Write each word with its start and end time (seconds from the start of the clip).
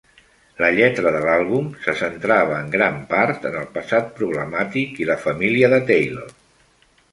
La 0.61 0.69
lletra 0.77 1.11
de 1.15 1.19
l'àlbum 1.25 1.67
se 1.83 1.93
centrava 1.99 2.57
en 2.61 2.73
gran 2.77 2.97
part 3.13 3.47
en 3.51 3.59
el 3.61 3.69
passat 3.77 4.11
problemàtic 4.19 4.99
i 5.05 5.09
la 5.13 5.21
família 5.29 5.73
de 5.77 5.83
Taylor. 5.93 6.37